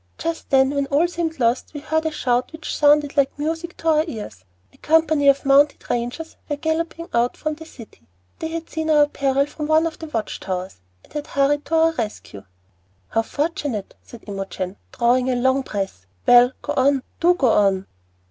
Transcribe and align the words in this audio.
Just 0.17 0.49
then, 0.49 0.71
when 0.71 0.87
all 0.87 1.07
seemed 1.07 1.39
lost, 1.39 1.75
we 1.75 1.79
heard 1.79 2.07
a 2.07 2.09
shout 2.11 2.51
which 2.51 2.75
sounded 2.75 3.15
like 3.15 3.37
music 3.37 3.77
to 3.77 3.87
our 3.87 4.03
ears. 4.07 4.45
A 4.73 4.77
company 4.77 5.27
of 5.27 5.45
mounted 5.45 5.87
Rangers 5.91 6.37
were 6.49 6.55
galloping 6.55 7.07
out 7.13 7.37
from 7.37 7.53
the 7.53 7.67
city. 7.67 8.07
They 8.39 8.47
had 8.47 8.67
seen 8.67 8.89
our 8.89 9.05
peril 9.05 9.45
from 9.45 9.67
one 9.67 9.85
of 9.85 9.99
the 9.99 10.07
watch 10.07 10.39
towers, 10.39 10.81
and 11.03 11.13
had 11.13 11.27
hurried 11.27 11.65
to 11.65 11.75
our 11.75 11.91
rescue." 11.91 12.45
"How 13.09 13.21
fortunate!" 13.21 13.93
said 14.01 14.23
Imogen, 14.25 14.77
drawing 14.91 15.29
a 15.29 15.35
long 15.35 15.61
breath. 15.61 16.07
"Well, 16.25 16.51
go 16.63 16.73
on 16.75 17.03
do 17.19 17.35
go 17.35 17.49
on." 17.49 17.85